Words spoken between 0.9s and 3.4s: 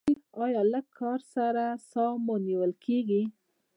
کار سره ساه مو نیول کیږي؟